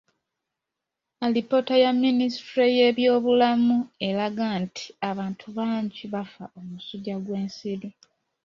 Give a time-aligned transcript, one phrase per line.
[1.25, 3.77] Alipoota ya minisitule y'ebyobulamu
[4.07, 7.89] eraga nti abantu bangi bafa omusujja gw'ensiri.